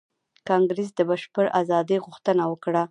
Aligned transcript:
کانګریس 0.49 0.89
د 0.95 0.99
بشپړې 1.09 1.49
ازادۍ 1.61 1.97
غوښتنه 2.05 2.43
وکړه. 2.51 2.79